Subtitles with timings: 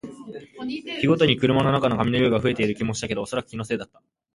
[0.99, 4.01] 日ごとに車の中の紙の量が増えている気もしたけど、おそらく気のせいだった